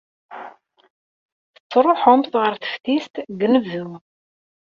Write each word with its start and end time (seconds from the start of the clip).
Tettruḥumt 1.55 2.33
ɣer 2.41 2.53
teftist 2.57 3.13
deg 3.29 3.41
unebdu. 3.45 3.87